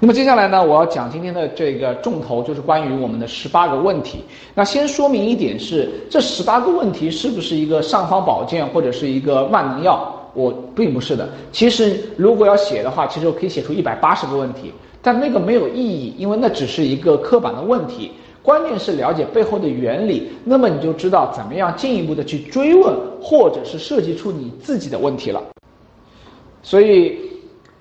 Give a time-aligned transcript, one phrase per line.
[0.00, 4.22] 那么接下来呢，我要讲今天的这个重头，就是关于我们的十八个问题。
[4.54, 10.14] 那先说明一点是，这十八个问题是不是一个尚方宝剑或者是一个万能药？
[10.34, 11.28] 我并不是的。
[11.50, 14.72] 其实如果要写的话，其实我可以写出一百八十个问题，
[15.02, 18.12] 但那个没有意义，因为那只是一个刻板的问题。
[18.40, 25.42] 关键是了解背后的原理，那么你就知道怎么样进一步的去追问，或者是设计出你自己的问题了。
[26.62, 27.18] 所以。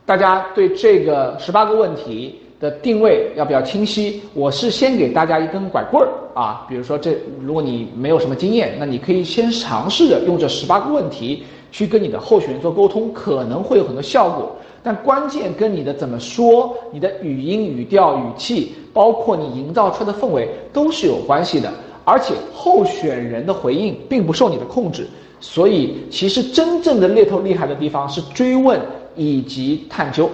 [0.08, 4.22] 大家对这个十八个问题的定位要比较清晰。
[4.34, 14.56] 我是先给大家一根拐棍儿啊，比如说这，如果你没有什么经验，那你可以先尝试着用这十八个问题去跟你的候选人做沟通，可能会有很多效果。
[14.82, 21.70] 但关键跟你的怎么说、你的语音、语调、语气，包括你营造出来的氛围都是有关系的。
[22.06, 25.06] 而且候选人的回应并不受你的控制，
[25.42, 28.80] 所以其实真正的猎头厉害的地方是追问。
[29.18, 30.30] 以及探究。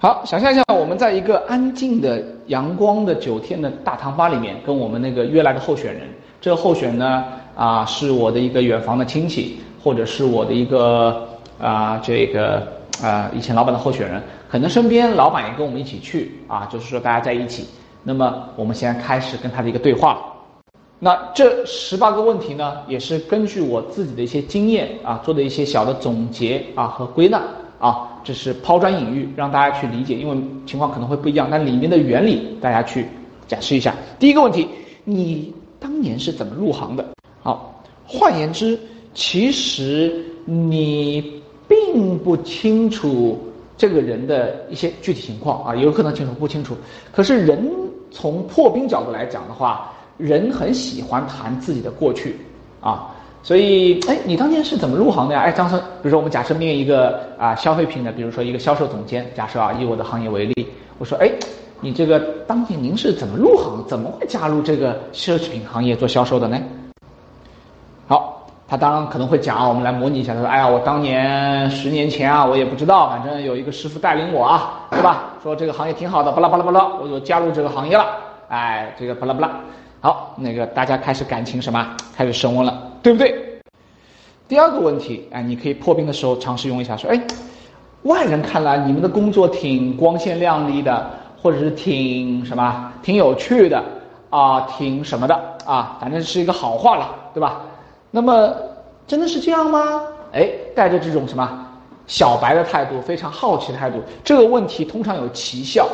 [0.00, 6.02] 好，想象一下，我们在一个安静的阳光的九天的大堂吧里面，跟我们那个约来的候选人。
[6.40, 7.24] 这个候选呢，
[7.56, 11.26] 啊，是我的一个远房的亲戚，或者是我的一个
[11.60, 12.64] 啊，这个
[13.02, 14.22] 啊，以前老板的候选人。
[14.48, 17.66] 可能身边老板也跟我们一起去啊，就是说大家在一起。
[18.04, 20.22] 那么我们现在开始跟他的一个对话。
[21.00, 27.42] 那这十八个问题呢，也是根据我自己的一些经验啊，做的一些小的总结啊和归纳。
[27.80, 33.06] 啊，这是抛砖引玉，让大家去理解，因为情况可能会不一样，但里面的原理大家去
[33.46, 33.94] 展示一下。
[34.18, 34.68] 第一个问题，
[35.02, 37.02] 你当年是怎么入行的？
[37.42, 38.78] 好，换言之，
[39.14, 43.38] 其实你并不清楚
[43.78, 46.76] 这个人的一些具体情况啊，有可能清楚不清楚。
[47.10, 47.66] 可是人
[48.10, 52.36] 从破冰角度来讲的话，人很喜欢谈自己的过去
[52.82, 53.14] 啊。
[53.42, 55.40] 所以，哎，你当年是怎么入行的呀？
[55.40, 61.30] 哎，张生，比如说我们假设面一个啊消费品的，比如说一个销售总监，假设啊以我的行业为例，我说，哎，
[61.80, 66.58] 你这个当年您是怎么入行，怎么会加入这个奢侈品行业做销售的呢？
[68.06, 75.30] 好，他当然可能会讲啊，我们来模拟一下，他说，哎呀，我当年十年前啊，我也不知道，反正有一个师傅带领我啊，对吧？
[75.42, 78.04] 说这个行业挺好的，巴拉巴拉巴拉，我就加入这个行业了，
[78.48, 79.50] 哎，这个巴拉巴拉。
[80.00, 83.34] 好，那个大家开始感情什么，开始升温了，对不对？
[84.46, 87.20] 第二个问题，哎，你可以破冰的时候尝试用一下，说，哎，
[88.04, 91.10] 外人看来你们的工作挺光鲜亮丽的，
[91.42, 93.82] 或者是挺什么，挺有趣的，
[94.30, 97.62] 啊，挺什么的，啊，反正是一个好话了，对吧？
[98.12, 98.54] 那么
[99.04, 100.00] 真的是这样吗？
[100.32, 101.66] 哎，带着这种什么
[102.06, 105.88] 小白的态度，非常好奇的态度，这个问题通常有奇效，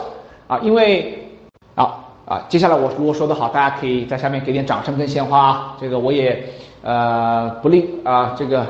[0.46, 1.26] 啊，因为，
[1.74, 2.03] 啊。
[2.26, 5.76] 啊，接下来我如果说的好，大家可以在下面给点掌声跟鲜花啊。
[5.78, 6.42] 这个我也
[6.82, 8.66] 呃不吝啊，这个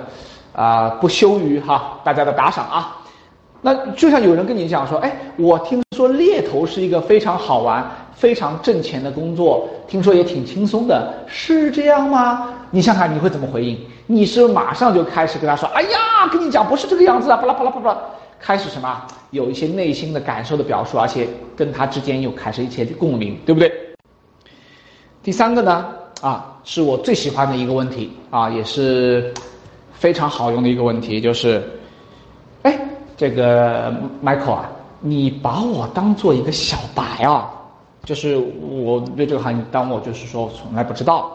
[0.53, 2.97] 啊不羞于哈大家的打赏啊。
[3.63, 12.49] 那就像有人跟你讲说，哎，我听说猎头是一个非常好玩、非常挣钱的工作，听说也挺轻松的，是这样吗？
[12.71, 13.79] 你想想你会怎么回应？
[14.07, 17.97] 你是马上就开始跟他说，哎呀，跟你讲不是这个样子啊，巴拉巴拉巴拉。
[18.45, 19.07] 开始什么？
[19.31, 23.73] 有一些内心的感受的表述，而且跟他之间又开始一些共鸣，对不对？
[25.23, 25.89] 第三个呢，
[26.21, 29.33] 啊，是我最喜欢的一个问题啊，也是
[29.95, 31.67] 非常好用的一个问题，就是，
[32.65, 32.79] 哎，
[33.17, 33.91] 这个
[34.23, 37.51] Michael 啊，你把我当做一个小白啊，
[38.05, 41.35] 就是我对这个行业当我就是说从来不知道，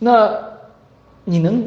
[0.00, 0.28] 那
[1.22, 1.64] 你能？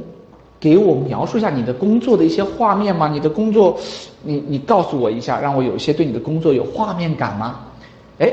[0.60, 3.08] 给我描述一下你的工作的一些画面吗？
[3.08, 3.78] 你的工作，
[4.24, 7.60] 你你告诉我一下，让我有一些对你的工作有画面感吗？
[8.20, 8.32] 哎，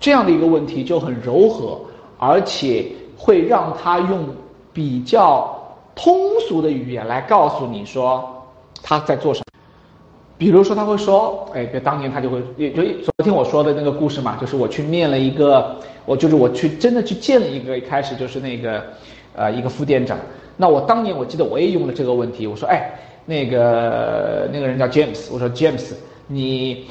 [0.00, 1.78] 这样的一个问题就很柔和，
[2.18, 2.86] 而且
[3.16, 4.24] 会让他用
[4.72, 5.52] 比较
[5.94, 6.16] 通
[6.48, 8.24] 俗的语言来告诉你说
[8.82, 9.44] 他在做什么。
[10.38, 15.74] 比如说他会说，哎，比如当年他就会，也就昨天我说的那个故事嘛，就是我去面了一个，
[16.06, 18.84] 我就是我去真的去见了一个，一开始就是那个，
[19.38, 20.18] 呃，一个副店长。
[20.56, 22.90] 那我当年我记得我也用了这个问题，我说，哎，
[23.24, 25.92] 那个那个人叫 James，我说 James，
[26.26, 26.86] 你，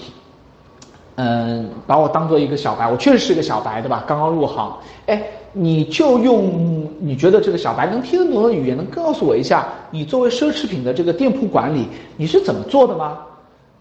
[1.16, 4.06] 嗯，把我当做一个小白，我确实是个小白，对吧？
[4.08, 4.78] 刚刚入行，
[5.08, 5.22] 哎，
[5.52, 13.18] 你就用你觉得这个小白能听得懂的语言，能告诉我一下，你作为奢侈品的这个店铺管理，你是怎么做的吗？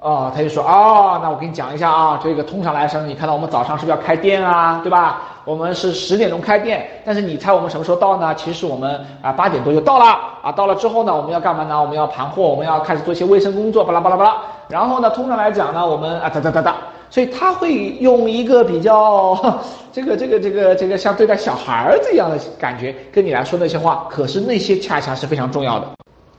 [0.07, 5.21] 哦，他就说哦，那我给你讲一下啊，这个通常来说，你看到我们早上是不是要开店啊，对吧？
[5.45, 8.33] 我们是十点钟开店，但是你猜我们什么时候到呢？
[8.37, 10.05] 其实我们啊八点多就到了
[10.43, 11.81] 啊，到了之后呢，我们要干嘛呢？
[11.81, 14.37] 我们要盘货，我们要开始做一些卫生工作，巴拉巴拉巴拉。
[14.69, 16.77] 然后呢，通常来讲呢，我们啊哒哒哒哒，
[17.11, 19.37] 所以他会用一个比较
[19.91, 25.89] 这个这个这个这个像对待小孩儿这样的感觉跟你来说那些话，可是那些恰恰是非常重要的。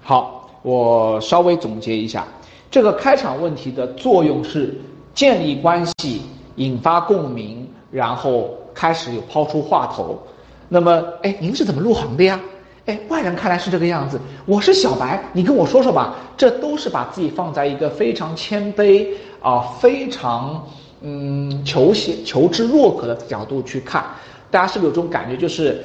[0.05, 2.23] 好，我稍微总结一下。
[2.69, 4.75] 这个开场问题的作用是
[5.13, 6.21] 建立关系、
[6.55, 10.21] 引发共鸣，然后开始有抛出话头。
[10.67, 12.39] 那么，哎，您是怎么入行的呀？
[12.85, 16.15] 哎，外人看来是这个样子，我是小白，你跟我说说吧。
[16.37, 19.07] 这都是把自己放在一个非常谦卑
[19.41, 20.65] 啊，非常
[21.01, 24.05] 嗯求贤求知若渴的角度去看。
[24.51, 25.35] 大家是不是有这种感觉？
[25.35, 25.83] 就是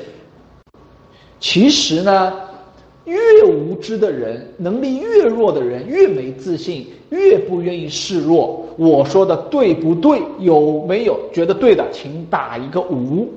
[1.41, 2.33] 其实呢，
[3.05, 8.65] 越无知的人，能力越弱的人，越没自信，越不愿意示弱。
[8.77, 10.23] 我说的对不对？
[10.39, 13.29] 有没有觉得对的，请打一个五。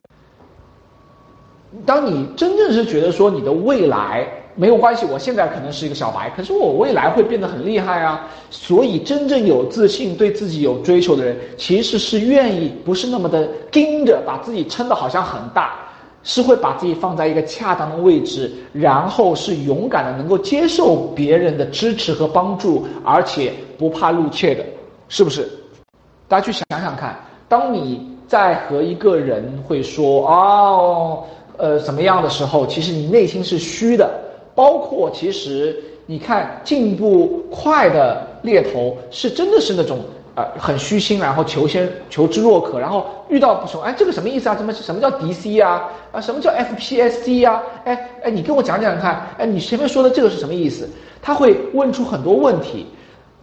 [1.86, 4.26] 当你真正是觉得说你的未来
[4.56, 8.30] 没有关系，我现在可能是一个小白，可是我未来会变得很厉害啊！
[8.50, 15.85] 所以真正有自信、对自己有追求的人，其实是愿意不是那么的盯着，把自己撑得好像很大，
[16.26, 24.66] 是会把自己放在一个恰当的位置，然后是勇敢的能够接受别人的支持和帮助，而且不怕露怯的，
[25.08, 25.48] 是不是？
[26.28, 27.16] 大家去想想看，
[27.48, 31.24] 当你在和一个人会说哦。
[31.58, 34.10] 呃，怎么样的时候，其实你内心是虚的。
[34.54, 40.00] 包括其实你看进步快的猎头，是真的是那种
[40.36, 44.56] 呃很虚心，然后求先求知若渴，然后遇到不熟，哎，这个什么意思啊？
[44.56, 45.90] 什么什么叫 DC 啊？
[46.12, 47.64] 啊，什么叫 FPSC 啊？
[47.86, 50.88] 哎哎，你跟我讲讲看，哎，你前面说的这个是什么意思？
[51.22, 52.86] 他会问出很多问题。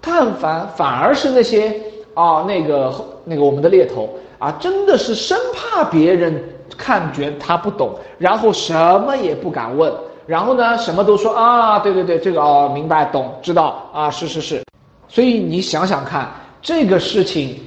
[0.00, 1.72] 但凡反而是那些
[2.14, 2.92] 啊那个
[3.24, 6.42] 那个我们的猎头啊，真的是生怕别人。
[6.74, 8.72] 看觉他不懂，然后什
[9.02, 9.92] 么也不敢问，
[10.24, 14.64] 然后呢，什么都说啊，对对对，这个哦，明白懂知道啊，是是是，
[15.06, 17.58] 所以你想想看，这个事情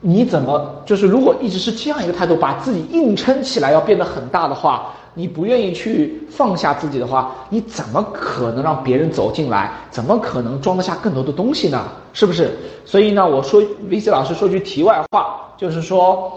[0.00, 9.72] 你怎么就是如果一直是这样一个态度，把自己硬撑起来要变得很大的话，你不愿意去放下自己的话，你怎么可能让别人走进来？
[9.90, 11.88] 怎么可能装得下更多的东西呢？
[12.12, 12.56] 是不是？
[12.84, 13.60] 所以呢，我说
[13.90, 16.32] VC 老师说句题外话，就是说。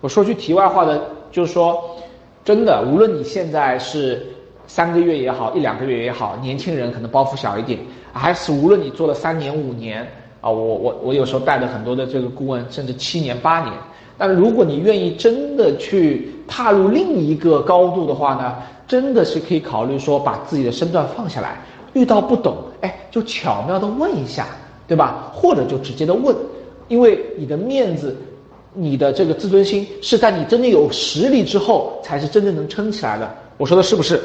[0.00, 1.02] 我说句题外话的，
[1.32, 1.82] 就是说，
[2.44, 4.26] 真的，无论你现在是
[4.66, 7.78] 三个月也好，一两个月也好，年轻人可能包袱小一点，
[8.12, 10.06] 还是无论你做了三年五年
[10.44, 13.72] 啊，我我我有时候带的很多的这个顾问，甚至七年八年，
[14.18, 18.56] 但如果你愿意真的去踏入另一个高度的话呢，
[18.86, 21.58] 真的是可以考虑说把自己的身段放下来，
[21.94, 24.48] 遇到不懂，哎，就巧妙的问一下，
[24.86, 25.32] 对吧？
[25.32, 26.36] 或者就直接的问，
[26.88, 28.14] 因为你的面子。
[28.76, 33.32] 你的这个自尊心是在你真正有实力之后，才是真正能撑起来的。
[33.56, 34.20] 我说的是不是？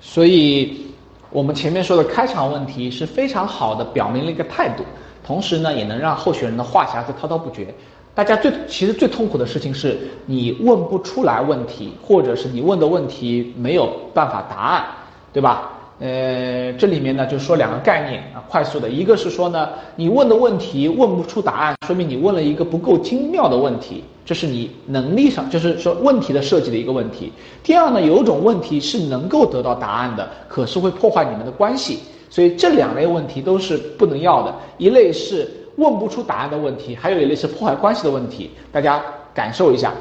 [0.00, 0.86] 所以，
[1.32, 4.82] 我们前面说的开场问题是非常好的，表明了一个态度，
[5.24, 7.72] 同时呢，也能让候选人的话匣子滔滔不绝。
[8.14, 9.96] 大家最其实最痛苦的事情是
[10.26, 14.84] 你问不出来问题，或者是你问的问题没有办法答案，
[15.32, 15.70] 对吧？
[16.00, 27.30] 呃，这里面呢就说两个概念啊，快速的，一个是说呢，你问的问题问不出答案，说明你问了一个不够精妙的问题，这是你能力上，就是说问题的设计的一个问题。
[27.62, 31.98] 第二呢，有种问题是能够得到答案的，可是会破坏你们的关系，
[32.30, 34.54] 所以这两类问题都是不能要的。
[34.78, 39.02] 一类是问不出答案的问题，还有一类是破坏关系的问题，大家
[39.34, 39.92] 感受一下。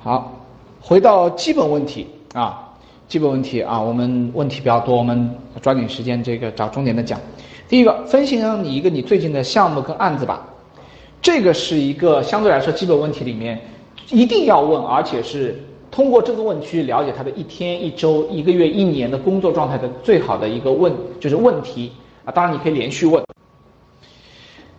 [0.00, 0.38] 好，
[0.82, 2.67] 回到基本问题啊。
[3.08, 7.18] 基本问题啊，我们问题比较多，我们抓紧时间这个找重点的讲。
[7.66, 10.46] 第一个，分析你一个你最近的项目跟案子吧，
[11.22, 13.58] 这个是一个相对来说基本问题里面
[14.10, 15.58] 一定要问，而且是
[15.90, 21.90] 通过这个问题去了解他的一天、一周、一个月、一年的工作状态的最好的一个问就是问题
[22.26, 22.30] 啊。
[22.30, 23.24] 当然你可以连续问。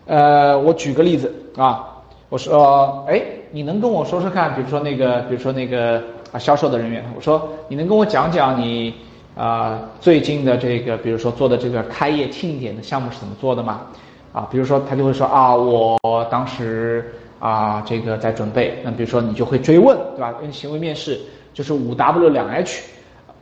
[0.05, 1.83] 呃，我举个例子啊，
[2.29, 3.19] 我说，哎，
[3.50, 6.00] 你能跟我说说看，比如说那个，比如说那个。
[6.31, 8.93] 啊，销售的人员，我说你能跟我讲讲你
[9.36, 13.81] 啊最近的这个，比如说做的这个开业庆典的项目是怎么做的吗？
[14.31, 15.98] 啊，比如说他就会说啊，我
[16.29, 20.33] 当时啊这个在准备，那比如说你就会追问，对吧？
[20.39, 21.19] 跟行为面试
[21.51, 22.83] 就是五 W 两 H，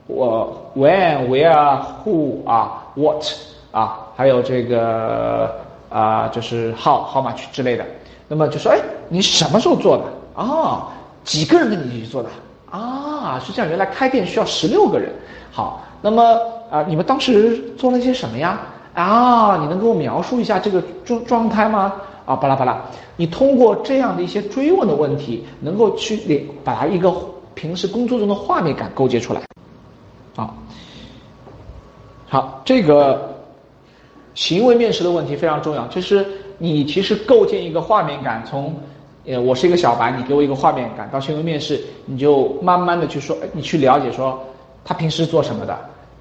[0.08, 3.26] 我 When Where Who 啊 What
[3.72, 7.86] 啊，还有这个啊就是 How How much 之类的，
[8.30, 8.80] 那么就说哎
[9.10, 10.04] 你什么时候做的
[10.42, 10.88] 啊？
[11.26, 12.30] 几个人跟你一起做的？
[12.70, 15.10] 啊，是这样，原来开店需要十六个人。
[15.52, 16.38] 好，那么
[16.70, 18.60] 啊，你们当时做了些什么呀？
[18.94, 21.94] 啊，你能给我描述一下这个状状态吗？
[22.26, 22.78] 啊，巴拉巴拉，
[23.16, 27.14] 你通过这样的一些追问的问题，能够去连把它一个
[27.54, 29.42] 平时工作中的画面感构建出来。
[30.36, 30.54] 好，
[32.28, 33.34] 好，这个
[34.34, 36.26] 行为面试的问题非常重要，就是
[36.58, 38.76] 你其实构建一个画面感，从。
[39.28, 44.40] 呃，我是一个小白，你给我一个画面感，到行为面试，你就慢慢的去说，你去了解说，
[44.86, 45.78] 他平时做什么的，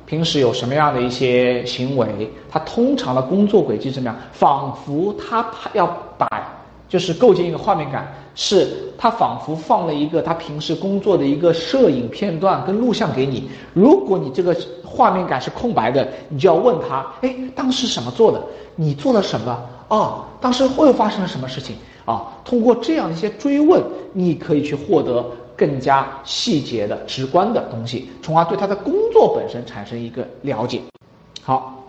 [0.06, 5.86] 平时有什么样的一些行为，他通常的工作轨迹怎么样，仿佛他要
[6.18, 6.28] 把
[6.88, 13.48] 就是构建一个画面感，是他仿佛放了一个他平时工作的一个摄影片段跟录像给你。
[13.72, 18.42] 如果你这个画面感是空白的，你就要问他：哎，当时什么做的？
[18.74, 19.56] 你做了什么？
[19.86, 21.76] 哦，当时会发生了什么事情？
[22.06, 23.82] 啊，通过这样一些追问，
[24.14, 25.22] 你可以去获得
[25.54, 30.80] 更加细节的、直观的东西，从而对他的工作本身产生一个了解。
[31.42, 31.84] 好，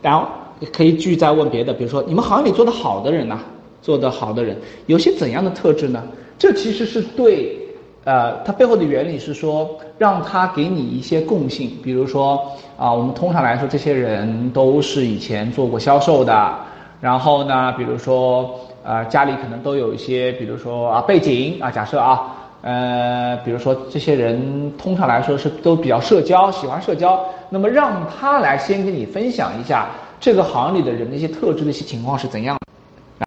[0.00, 0.26] 然后
[0.72, 3.38] 可以继续再问别的，比如说你们行业里做得好的人呢？
[3.82, 6.00] 做得好的人有些怎样的特质呢？
[6.38, 7.58] 这其实是对，
[8.04, 12.40] 呃，它背后的原理是说，让他给你一些共性，比如说
[12.78, 16.56] 啊，我们通常来说，这些人都是以前做过销售的，
[17.00, 18.54] 然后呢，比如说
[18.84, 32.58] 呃，家里可能都有一些，比如说啊背景啊，假设啊，呃，比如说这些人通常来说是都比较社交，喜欢社交，那么让他来先跟你分享一下这个行里的人的一些特质的一些情况是怎样。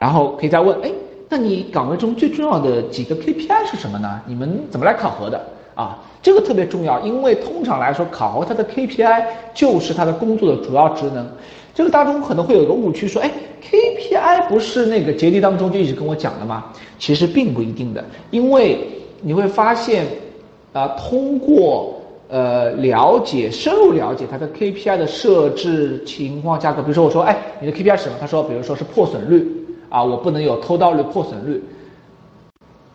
[0.02, 0.92] 然后可以再问，哎，
[1.30, 4.20] 那你岗位中最重要的几个 KPI 是什么呢？
[4.26, 5.42] 你们怎么来考核的？
[5.74, 11.26] 啊，这个特别重要，因为通常来说，考核他的 KPI 就是他的工作的主要职能。
[11.76, 13.30] 这个当中可能会有一个误区，说，哎
[13.62, 16.72] ，KPI 不是那个节例当中就一直跟我讲的吗？
[16.98, 18.88] 其实并不一定的，因为
[19.22, 20.08] 你会发现，
[20.72, 28.16] 啊，通过呃了解深入了解它的 KPI 的设置情况价格，比如说我说，哎，你的 KPI 是什么？
[28.22, 29.46] 他说，比如说是破损率。
[29.88, 31.64] 啊，我不能有偷盗率、破损率。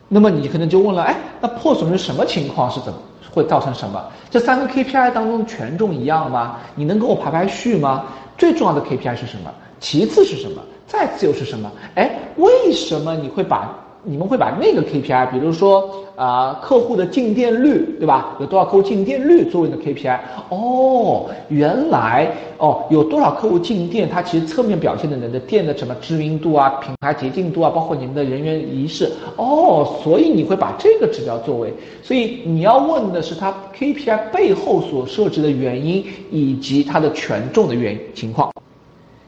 [0.09, 2.99] 那么你可能就问了，哎，那破损率什么情况是怎么
[3.33, 4.05] 会造成什么？
[4.29, 6.59] 这三个 KPI 当中权重一样吗？
[6.75, 8.05] 你能给我排排序吗？
[8.41, 9.53] 最重要的 KPI 是什么？
[9.79, 10.63] 其次是什么？
[10.87, 11.71] 再次又是什么？
[11.95, 13.79] 哎，为什么你会把？
[14.03, 18.35] 你们会把那个 KPI，比如说啊，客户的进店率，对吧？
[18.41, 20.19] 有多少客户进店率作为你的 KPI？
[20.49, 29.11] 哦，原来哦，有多少客户进店，它其实侧面表现的人的店的什么知名度啊、品牌洁净度啊，包括你们的人员仪式。
[29.37, 38.51] 哦，所以你会把这个指标作为，所以你要问的是它 KPI 背后所设置的原因以及它的权重的原情况。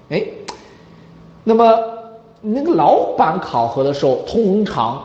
[0.09, 0.23] 哎，
[1.45, 2.01] 那么。
[2.42, 5.00] 那个老板考核的时候，通常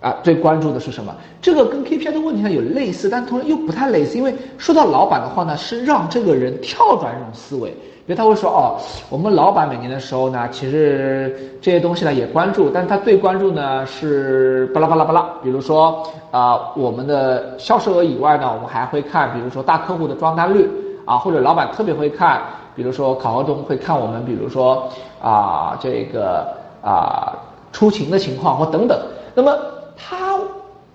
[0.00, 1.14] 啊最关注的是什么？
[1.40, 4.18] 这个跟 KPI 的问题上有类似，但同时又不太类似。
[4.18, 7.74] 因为说到老板的话呢，是让这个人跳转这种思维。
[8.04, 8.76] 比如他会说：“哦，
[9.08, 15.22] 我们老板每年的时候呢，其实这些东西呢也关注，但他最关注呢是巴拉巴拉巴拉。
[15.42, 20.68] 比如说啊，我们的销售额以外呢，我们还会看，比如说大客户的装单率
[21.04, 22.42] 啊，或者老板特别会看，
[22.74, 24.88] 比如说考核中会看我们，比如说
[25.22, 26.46] 啊这个。”
[26.82, 27.38] 啊，
[27.72, 29.00] 出勤的情况或等等，
[29.34, 29.56] 那么
[29.96, 30.38] 他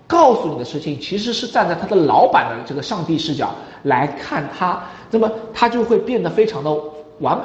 [0.06, 3.50] 告诉你的事情，其实是站在他的老板的这个上帝视角
[3.82, 6.70] 来看他，那么他就会变得非常的
[7.20, 7.38] 完，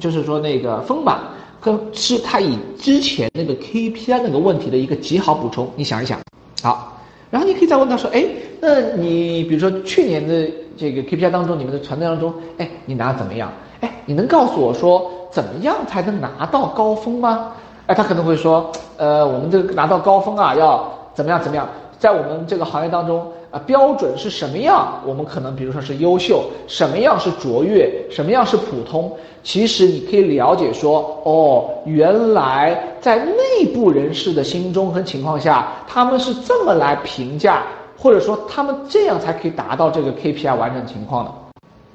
[0.00, 1.18] 就是说那个丰满，
[1.60, 5.70] 跟是他以之前那个 KPI 那个问题的一个极好补充。
[5.76, 6.18] 你想一想，
[6.62, 6.98] 好，
[7.30, 8.24] 然后你可以再问他说，哎，
[8.60, 13.52] 那你比如说去年的这个 KPI 当中，你们的团队当中，哎，你拿怎么样？
[13.80, 17.52] 哎，你能告诉我说怎么样才能拿到高峰吗？
[17.90, 21.66] 哎，他可能会说，呃，我们这个拿到高峰啊，要怎么样怎么样？
[21.98, 25.00] 在我们这个行业当中啊，标准是什么样？
[25.04, 29.10] 我们可能比如说是优秀，什么样是卓越，什么样是普通？
[29.42, 37.64] 其实你可以了解说，哦，原来在内部人士的心中和情况下，他们是这么来评价，
[37.98, 41.32] 或者说他们这样才可以达到这个 KPI 完整情况的。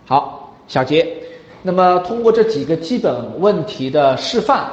[0.05, 1.07] 好，小杰，
[1.61, 4.65] 那么通过这几个基本问题的示范。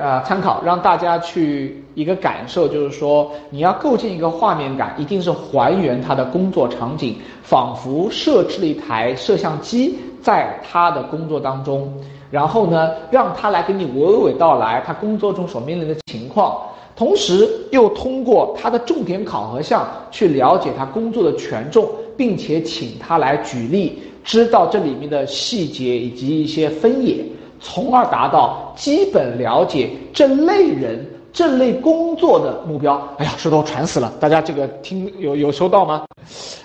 [0.00, 11.92] 呃，参考让大家去一个感受，就是说你要构建一个画面感，一定是还原他的工作场景，仿佛设置了一台摄像机在他的工作当中，
[12.30, 16.60] 然后呢，让他来给你娓娓道来他工作中所面临的情况，
[16.94, 27.16] 同时又通过他的重点考核项去了解他工作的权重，并且请他来举例，知道这里面的细节以及一些分野。
[27.62, 33.00] 从而达到基本了解这类人、这类工作的目标。
[33.18, 34.12] 哎呀，说的我喘死了！
[34.18, 36.04] 大家这个听有有收到吗？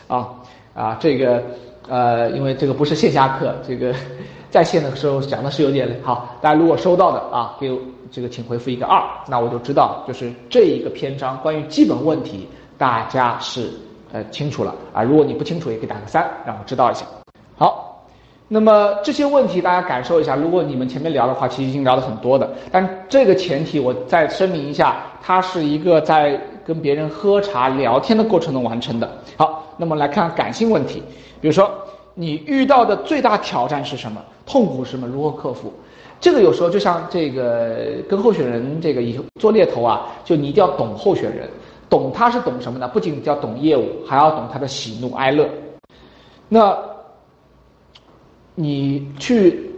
[0.07, 0.27] 啊
[0.73, 1.41] 啊，这个
[1.87, 3.93] 呃，因为这个不是线下课，这个
[4.49, 5.95] 在线的时候讲的是有点累。
[6.03, 7.71] 好，大家如果收到的啊，给
[8.11, 13.69] 这个请回复一个二，那我就知道就是这一个篇章关于基本问题，大家是
[14.11, 15.03] 呃清楚了啊。
[15.03, 17.05] 如果你不清楚，也可以打个三，让我知道一下。
[17.55, 17.86] 好。
[18.49, 22.49] 那么这些问题大家感受一下，如果你们前面聊的话，其实已经聊了很多的。
[22.71, 29.09] 但这个前提我再声明一下，它是一个在跟别人喝茶聊天的过程中完成的。
[29.35, 31.03] 好，那么来看感性问题，
[31.41, 31.69] 比如说
[32.13, 34.21] 你遇到的最大挑战是什么？
[34.45, 35.05] 痛苦是什么？
[35.07, 35.73] 如何克服？
[36.21, 41.49] 这个有时候就像这个跟候选人这个以做猎头啊，就你一定要懂候选人，
[41.89, 42.87] 懂他是懂什么呢？
[42.87, 45.47] 不仅要懂业务，还要懂他的喜怒哀乐。
[46.49, 46.75] 那，
[48.59, 49.71] 你去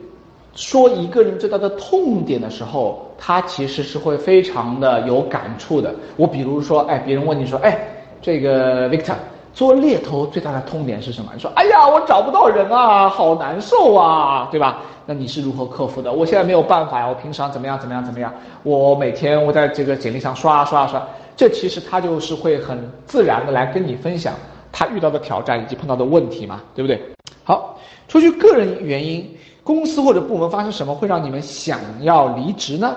[0.55, 5.93] 说一个人最大的痛点的时候，他其实是会非常的有感触的。
[6.15, 7.77] 我比如说，哎，别人问你说，哎，
[8.21, 9.15] 这个 Victor。
[9.51, 11.31] 做猎头最大的痛点是什么？
[11.33, 14.79] 你说，哎呀，我找不到人啊，好难受啊，对吧？
[15.05, 16.13] 那你是如何克服的？
[16.13, 18.31] 我现在没有办法呀，我平常怎么样怎么样怎么样？
[18.63, 21.05] 我每天我在这个简历上刷刷刷，
[21.36, 24.36] 这其实他就是会很自然的来跟你分享
[24.71, 27.01] 他遇到的挑战以及碰到的问题嘛，对不对？
[27.43, 29.29] 好，出去个人原因，
[29.63, 32.95] 公司或者部门发生什么会让你们想要离职呢？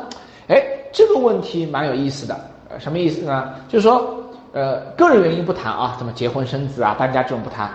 [0.48, 0.62] 哎，
[0.92, 2.38] 这个问题蛮有意思的，
[2.68, 3.54] 呃，什么意思呢？
[3.68, 4.18] 就是说。
[4.54, 7.70] 呃，个人原因不谈啊，什么结婚生子啊、搬家这种不谈。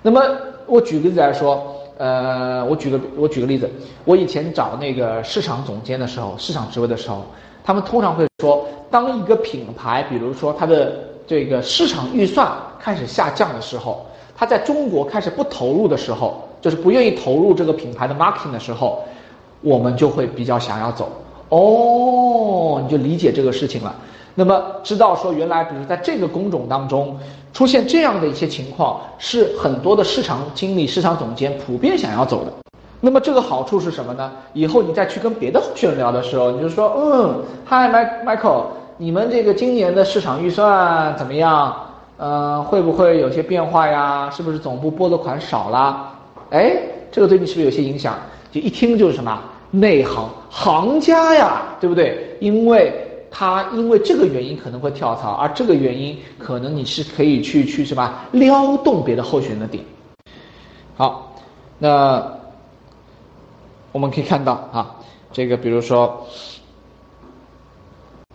[0.00, 0.18] 那么
[0.66, 3.70] 我举个例子来说，呃，我举个我举个例子，
[4.06, 7.22] 我以前找那个市场总监的时候，市场职位的时候，
[7.64, 14.04] 他们通常会说，当一个品牌，比如说它的这个市场预算开始下降的时候，
[14.36, 19.02] 它在中国开始不投入的时候，就是不愿意投入这个品牌的 marketing 的时候，
[19.60, 21.10] 我们就会比较想要走。
[21.50, 23.94] 哦，你就理解这个事情了。
[24.34, 27.16] 那么知道说原来，比如在这个工种当中
[27.52, 32.61] 出现这样的一些情况，是很多的市场经理、市场总监普遍想要走的。
[33.04, 34.30] 那么这个好处是什么呢？
[34.52, 37.92] 以后你再去跟别的候选人聊的时候，你就说，嗯，Hi
[38.24, 38.66] Michael，
[38.96, 41.74] 你们这个今年的市场预算怎么样？
[42.16, 44.30] 呃，会不会有些变化呀？
[44.30, 46.12] 是不是总部拨的款少了？
[46.50, 46.76] 哎，
[47.10, 48.14] 这个对你是不是有些影响？
[48.52, 49.42] 就一听就是什么
[49.72, 52.36] 内行行家呀，对不对？
[52.40, 53.08] 因为。
[53.34, 59.82] 他因为这个原因可能会跳槽，而这个原因可能你是可以去去什么撩动别的候选人的点。
[60.98, 61.34] 好，
[61.78, 62.22] 那
[63.92, 64.96] 我们可以看到啊，
[65.30, 66.26] 这个比如说，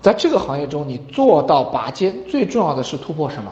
[0.01, 3.51] 在这个行业中，你做到拔尖，最重要的是突破什么？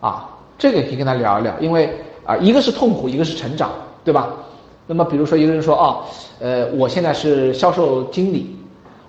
[0.00, 0.28] 啊，
[0.58, 3.70] 这个也可以跟他聊一聊，因为啊，一个是痛苦，一个是成长，
[4.04, 4.28] 对吧？
[4.86, 5.98] 那么比如说一个人说啊，
[6.40, 8.56] 呃，我现在是销售经理。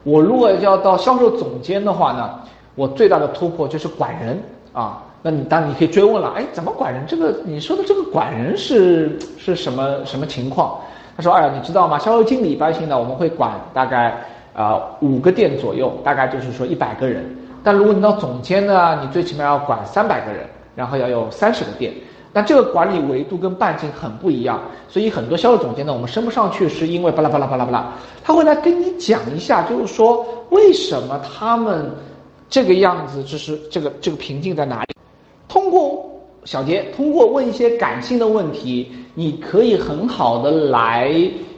[0.04, 2.40] 我如果要到销售总监的话呢，
[2.76, 5.04] 我最大的突破就是管人啊。
[5.22, 7.04] 那你当然你可以追问了，哎，怎么管人？
[7.06, 10.80] 这个你说的这个管人是是什么什么情况？
[11.20, 12.00] 他说，哎，你知道吗？
[12.00, 17.30] 销售经理一般性呢，我们会管大概啊五个店左右，大概就是说一百个人。
[17.62, 21.94] 但如果你到总监呢，你最起码要管三百个人，然后要有三十个店。
[22.32, 27.92] 那这个管理维度跟半径很不一样，所以很多销售总监呢，我们升不上去，是因为巴拉巴拉巴拉巴拉，
[28.24, 31.92] 他会来跟你讲一下，就是说为什么他们
[32.50, 34.96] 这个样子，就是这个这个瓶颈在哪里？
[35.50, 36.06] 通过
[36.46, 41.14] 小杰，通过问一些感性的问题，你可以很好的来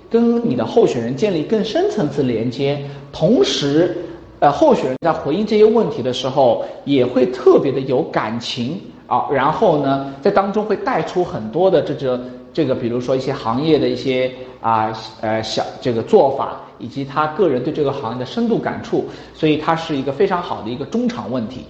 [0.09, 3.95] 跟你的候选人建立更深层次连接，同时，
[4.39, 8.81] 呃，候选人在回应这些问题的时候，也会特别的有感情。
[9.05, 12.19] 啊，然后呢，在当中会带出很多的这这
[12.51, 21.65] 这个，比如说一些行业的一些啊呃小这个做法，以及他个人对这个行业的深度感触，所以它是一个非常好的一个中场问题。